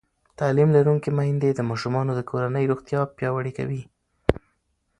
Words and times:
تعلیم 0.39 0.69
لرونکې 0.75 1.09
میندې 1.17 1.49
د 1.53 1.59
ماشومانو 1.69 2.11
د 2.15 2.21
کورنۍ 2.29 2.65
روغتیا 2.71 2.99
پیاوړې 3.17 3.51
کوي. 3.57 3.81